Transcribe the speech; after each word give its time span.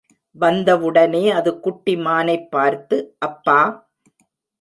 வந்தவுடனே 0.35 1.31
அது 1.31 1.59
குட்டி 1.59 1.95
மானைப் 1.97 2.47
பார்த்து, 2.51 2.97
அப்பா! 3.19 3.59